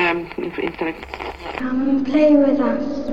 [0.00, 1.32] um, intellectual.
[1.56, 3.10] Come and play with us.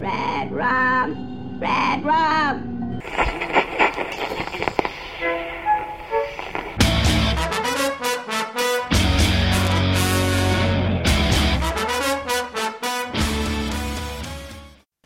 [0.00, 2.75] Red rum, red rum.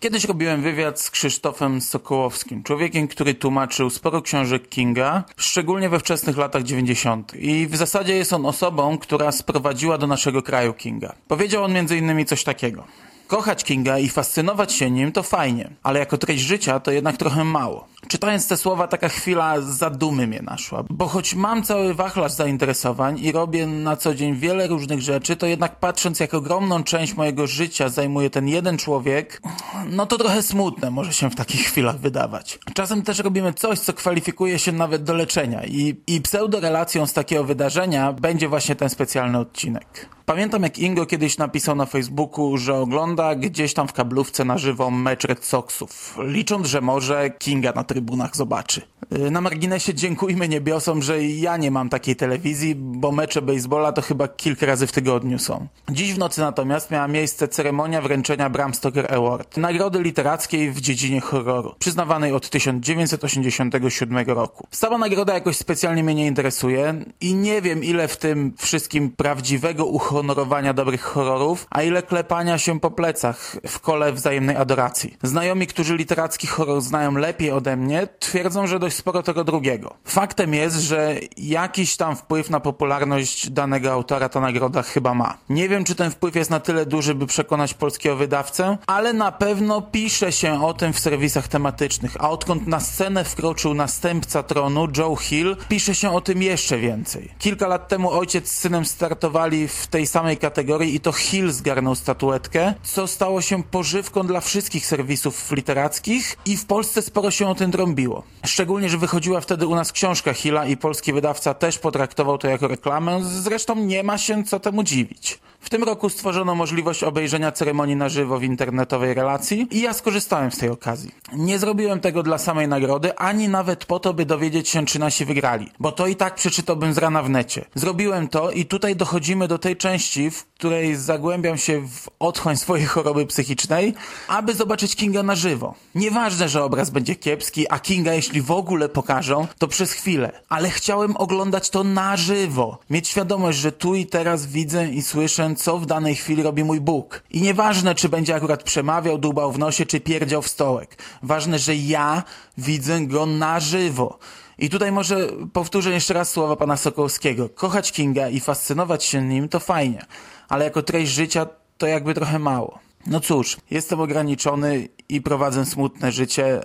[0.00, 6.36] Kiedyś robiłem wywiad z Krzysztofem Sokołowskim, człowiekiem, który tłumaczył sporo książek Kinga, szczególnie we wczesnych
[6.36, 7.34] latach 90.
[7.34, 11.14] I w zasadzie jest on osobą, która sprowadziła do naszego kraju Kinga.
[11.28, 12.84] Powiedział on innymi coś takiego.
[13.26, 17.44] Kochać Kinga i fascynować się nim to fajnie, ale jako treść życia to jednak trochę
[17.44, 17.88] mało.
[18.10, 23.32] Czytając te słowa taka chwila zadumy mnie naszła, bo choć mam cały wachlarz zainteresowań i
[23.32, 27.88] robię na co dzień wiele różnych rzeczy, to jednak patrząc jak ogromną część mojego życia
[27.88, 29.42] zajmuje ten jeden człowiek,
[29.90, 32.58] no to trochę smutne może się w takich chwilach wydawać.
[32.74, 37.44] Czasem też robimy coś, co kwalifikuje się nawet do leczenia i, i pseudorelacją z takiego
[37.44, 40.08] wydarzenia będzie właśnie ten specjalny odcinek.
[40.30, 44.90] Pamiętam jak Ingo kiedyś napisał na Facebooku, że ogląda gdzieś tam w kablówce na żywo
[44.90, 48.82] mecz Red Soxów, licząc, że może Kinga na trybunach zobaczy.
[49.10, 54.02] Yy, Na marginesie dziękujmy niebiosom, że ja nie mam takiej telewizji, bo mecze baseballa to
[54.02, 55.66] chyba kilka razy w tygodniu są.
[55.90, 61.20] Dziś w nocy natomiast miała miejsce ceremonia wręczenia Bram Stoker Award, nagrody literackiej w dziedzinie
[61.20, 64.66] horroru, przyznawanej od 1987 roku.
[64.70, 69.86] Sama nagroda jakoś specjalnie mnie nie interesuje i nie wiem ile w tym wszystkim prawdziwego
[70.20, 75.16] uhonorowania dobrych horrorów, a ile klepania się po plecach w kole wzajemnej adoracji.
[75.22, 79.94] Znajomi, którzy literacki horror znają lepiej ode mnie, twierdzą, że dość sporo tego drugiego.
[80.04, 85.38] Faktem jest, że jakiś tam wpływ na popularność danego autora ta nagroda chyba ma.
[85.48, 89.32] Nie wiem, czy ten wpływ jest na tyle duży, by przekonać polskiego wydawcę, ale na
[89.32, 94.88] pewno pisze się o tym w serwisach tematycznych, a odkąd na scenę wkroczył następca tronu,
[94.96, 97.30] Joe Hill, pisze się o tym jeszcze więcej.
[97.38, 101.94] Kilka lat temu ojciec z synem startowali w tej samej kategorii i to Hill zgarnął
[101.94, 107.54] statuetkę, co stało się pożywką dla wszystkich serwisów literackich i w Polsce sporo się o
[107.54, 108.22] tym drąbiło.
[108.46, 112.68] Szczególnie, że wychodziła wtedy u nas książka Hilla i polski wydawca też potraktował to jako
[112.68, 115.38] reklamę, zresztą nie ma się co temu dziwić.
[115.60, 120.52] W tym roku stworzono możliwość obejrzenia ceremonii na żywo w internetowej relacji i ja skorzystałem
[120.52, 121.10] z tej okazji.
[121.32, 125.24] Nie zrobiłem tego dla samej nagrody, ani nawet po to, by dowiedzieć się, czy nasi
[125.24, 127.64] wygrali, bo to i tak przeczytałbym z rana w necie.
[127.74, 132.86] Zrobiłem to i tutaj dochodzimy do tej części, w której zagłębiam się w otchłań swojej
[132.86, 133.94] choroby psychicznej,
[134.28, 135.74] aby zobaczyć Kinga na żywo.
[135.94, 140.32] Nieważne, że obraz będzie kiepski, a Kinga jeśli w ogóle pokażą, to przez chwilę.
[140.48, 142.78] Ale chciałem oglądać to na żywo.
[142.90, 146.80] Mieć świadomość, że tu i teraz widzę i słyszę, co w danej chwili robi mój
[146.80, 147.22] Bóg.
[147.30, 151.02] I nieważne, czy będzie akurat przemawiał, dłubał w nosie, czy pierdział w stołek.
[151.22, 152.22] Ważne, że ja
[152.58, 154.18] widzę go na żywo.
[154.60, 157.48] I tutaj może powtórzę jeszcze raz słowa pana Sokołowskiego.
[157.48, 160.04] Kochać Kinga i fascynować się nim to fajnie,
[160.48, 161.46] ale jako treść życia
[161.78, 162.78] to jakby trochę mało.
[163.06, 166.62] No cóż, jestem ograniczony i prowadzę smutne życie,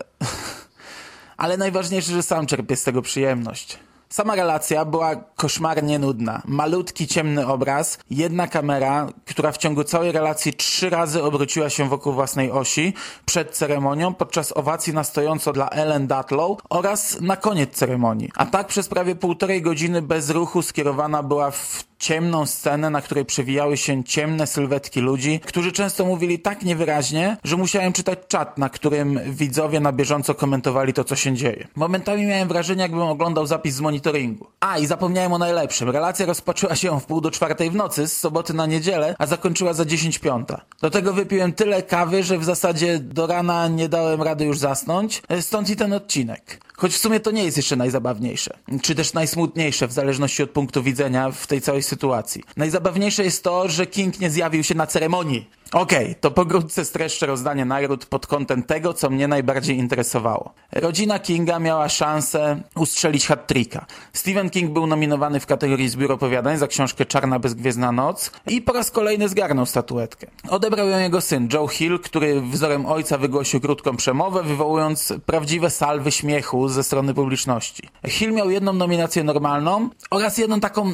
[1.37, 3.79] ale najważniejsze, że sam czerpię z tego przyjemność.
[4.15, 6.41] Sama relacja była koszmarnie nudna.
[6.45, 12.13] Malutki, ciemny obraz, jedna kamera, która w ciągu całej relacji trzy razy obróciła się wokół
[12.13, 12.93] własnej osi
[13.25, 18.31] przed ceremonią, podczas owacji na stojąco dla Ellen Datlow oraz na koniec ceremonii.
[18.35, 23.25] A tak przez prawie półtorej godziny bez ruchu skierowana była w ciemną scenę, na której
[23.25, 28.69] przewijały się ciemne sylwetki ludzi, którzy często mówili tak niewyraźnie, że musiałem czytać czat, na
[28.69, 31.67] którym widzowie na bieżąco komentowali to, co się dzieje.
[31.75, 34.47] Momentami miałem wrażenie, jakbym oglądał zapis z monitoringu.
[34.59, 35.89] A, i zapomniałem o najlepszym.
[35.89, 39.73] Relacja rozpoczęła się w pół do czwartej w nocy, z soboty na niedzielę, a zakończyła
[39.73, 40.61] za dziesięć piąta.
[40.81, 45.21] Do tego wypiłem tyle kawy, że w zasadzie do rana nie dałem rady już zasnąć,
[45.41, 46.64] stąd i ten odcinek.
[46.77, 50.83] Choć w sumie to nie jest jeszcze najzabawniejsze, czy też najsmutniejsze, w zależności od punktu
[50.83, 52.43] widzenia w tej całej sytuacji.
[52.57, 55.49] Najzabawniejsze jest to, że King nie zjawił się na ceremonii.
[55.71, 60.53] Okej, to pokrótce streszczę rozdanie nagród pod kątem tego, co mnie najbardziej interesowało.
[60.71, 63.85] Rodzina Kinga miała szansę ustrzelić hat-tricka.
[64.13, 68.73] Stephen King był nominowany w kategorii zbiór opowiadań za książkę Czarna bezgwiezdna noc i po
[68.73, 70.27] raz kolejny zgarnął statuetkę.
[70.49, 76.11] Odebrał ją jego syn, Joe Hill, który wzorem ojca wygłosił krótką przemowę, wywołując prawdziwe salwy
[76.11, 77.89] śmiechu ze strony publiczności.
[78.07, 80.93] Hill miał jedną nominację normalną oraz jedną taką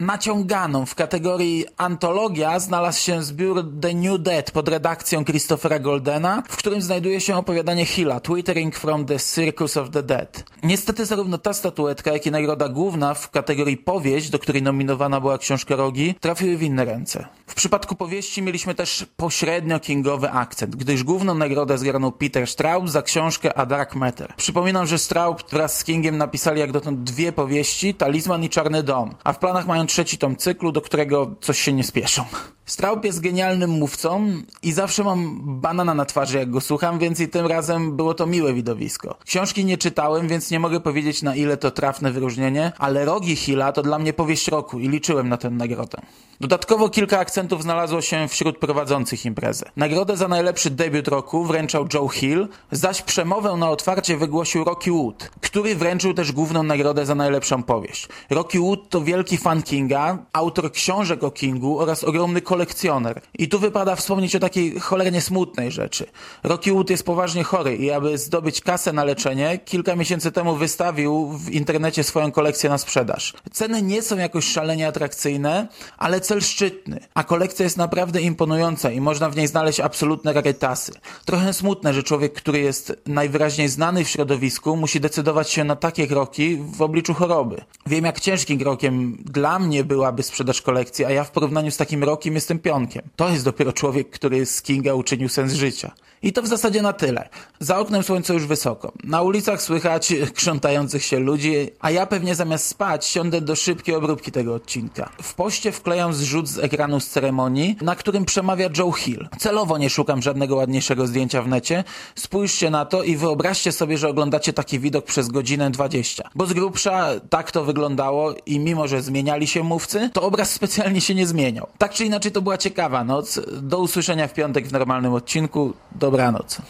[0.00, 0.86] naciąganą.
[0.86, 6.82] W kategorii antologia znalazł się zbiór The New Dead pod redakcją Christophera Goldena, w którym
[6.82, 10.44] znajduje się opowiadanie Hilla, Twittering from the Circus of the Dead.
[10.62, 15.38] Niestety zarówno ta statuetka, jak i nagroda główna w kategorii powieść, do której nominowana była
[15.38, 17.26] książka Rogi, trafiły w inne ręce.
[17.46, 23.02] W przypadku powieści mieliśmy też pośrednio kingowy akcent, gdyż główną nagrodę zgarnął Peter Straub za
[23.02, 24.34] książkę A Dark Matter.
[24.36, 29.14] Przypominam, że Straub wraz z Kingiem napisali jak dotąd dwie powieści, Talizman i Czarny Dom,
[29.24, 32.24] a w planach mają trzeci tom cyklu, do którego coś się nie spieszą.
[32.66, 34.26] Straub jest genialnym mówcą
[34.62, 38.26] i zawsze mam banana na twarzy, jak go słucham, więc i tym razem było to
[38.26, 39.16] miłe widowisko.
[39.24, 43.72] Książki nie czytałem, więc nie mogę powiedzieć na ile to trafne wyróżnienie, ale Rogi Hilla
[43.72, 45.98] to dla mnie powieść roku i liczyłem na tę nagrodę.
[46.40, 49.70] Dodatkowo kilka akcentów znalazło się wśród prowadzących imprezę.
[49.76, 55.30] Nagrodę za najlepszy debiut roku wręczał Joe Hill, zaś przemowę na otwarcie wygłosił Rocky Wood,
[55.40, 58.08] który wręczył też główną nagrodę za najlepszą powieść.
[58.30, 63.20] Rocky Wood to wielki fan Kinga, autor książek o Kingu oraz ogromny kolekcjoner.
[63.38, 66.06] I tu wypada wspomnieć o takiej cholernie smutnej rzeczy.
[66.42, 71.28] Rocky Wood jest poważnie chory i aby zdobyć kasę na leczenie, kilka miesięcy temu wystawił
[71.38, 73.32] w internecie swoją kolekcję na sprzedaż.
[73.52, 75.68] Ceny nie są jakoś szalenie atrakcyjne,
[75.98, 80.92] ale cel szczytny, a kolekcja jest naprawdę imponująca i można w niej znaleźć absolutne rarytasy.
[81.24, 86.06] Trochę smutne, że człowiek, który jest najwyraźniej znany w środowisku, musi decydować się na takie
[86.06, 87.64] kroki w obliczu choroby.
[87.86, 92.04] Wiem, jak ciężkim krokiem dla mnie byłaby sprzedaż kolekcji, a ja w porównaniu z takim
[92.04, 93.02] rokiem jestem pionkiem.
[93.16, 95.94] To jest dopiero człowiek, który z Kinga uczynił sens życia.
[96.24, 97.28] I to w zasadzie na tyle.
[97.60, 98.92] Za oknem słońce już wysoko.
[99.04, 104.32] Na ulicach słychać krzątających się ludzi, a ja pewnie zamiast spać siądę do szybkiej obróbki
[104.32, 105.10] tego odcinka.
[105.22, 109.28] W poście wklejam zrzut z ekranu z ceremonii, na którym przemawia Joe Hill.
[109.38, 111.84] Celowo nie szukam żadnego ładniejszego zdjęcia w necie.
[112.14, 116.28] Spójrzcie na to i wyobraźcie sobie, że oglądacie taki widok przez godzinę 20.
[116.34, 121.00] Bo z grubsza tak to wyglądało i mimo, że zmieniali się mówcy, to obraz specjalnie
[121.00, 121.66] się nie zmieniał.
[121.78, 123.40] Tak czy inaczej to była ciekawa noc.
[123.62, 125.74] Do usłyszenia w piątek w normalnym odcinku.
[126.14, 126.60] Dobranoc.